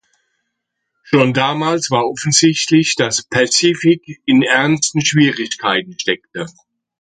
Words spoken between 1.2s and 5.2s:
damals war offensichtlich, dass Pacific in ernsten